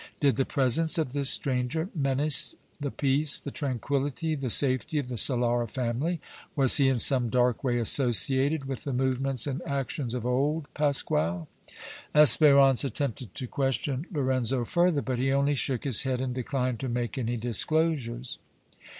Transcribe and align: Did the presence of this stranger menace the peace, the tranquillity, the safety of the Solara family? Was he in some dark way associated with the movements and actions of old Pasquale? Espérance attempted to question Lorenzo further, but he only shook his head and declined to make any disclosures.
Did 0.19 0.35
the 0.37 0.45
presence 0.45 0.97
of 0.97 1.13
this 1.13 1.29
stranger 1.29 1.89
menace 1.93 2.55
the 2.79 2.89
peace, 2.89 3.39
the 3.39 3.51
tranquillity, 3.51 4.33
the 4.33 4.49
safety 4.49 4.97
of 4.97 5.09
the 5.09 5.15
Solara 5.15 5.69
family? 5.69 6.19
Was 6.55 6.77
he 6.77 6.89
in 6.89 6.97
some 6.97 7.29
dark 7.29 7.63
way 7.63 7.77
associated 7.77 8.65
with 8.65 8.83
the 8.83 8.93
movements 8.93 9.45
and 9.45 9.61
actions 9.63 10.15
of 10.15 10.25
old 10.25 10.65
Pasquale? 10.73 11.45
Espérance 12.15 12.83
attempted 12.83 13.35
to 13.35 13.45
question 13.45 14.07
Lorenzo 14.11 14.65
further, 14.65 15.03
but 15.03 15.19
he 15.19 15.31
only 15.31 15.53
shook 15.53 15.83
his 15.83 16.01
head 16.01 16.19
and 16.19 16.33
declined 16.33 16.79
to 16.79 16.89
make 16.89 17.19
any 17.19 17.37
disclosures. 17.37 18.39